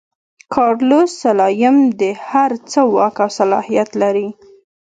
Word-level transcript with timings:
کارلوس 0.53 1.09
سلایم 1.23 1.77
د 2.01 2.03
هر 2.27 2.51
څه 2.71 2.79
واک 2.93 3.15
او 3.23 3.29
صلاحیت 3.39 3.89
لري. 4.01 4.27